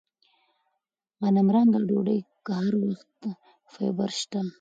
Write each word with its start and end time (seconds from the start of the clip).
غنمرنګه 1.23 1.79
ډوډۍ 1.87 2.19
کې 2.43 2.51
هر 2.61 2.73
وخت 2.85 3.15
فایبر 3.73 4.09
شته. 4.19 4.39